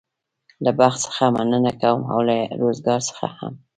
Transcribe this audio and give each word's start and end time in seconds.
له 0.63 0.71
بخت 0.79 0.99
څخه 1.05 1.23
مننه 1.35 1.71
کوم 1.81 1.99
او 2.11 2.19
له 2.27 2.37
روزګار 2.61 2.99
څخه 3.09 3.25
هم. 3.37 3.53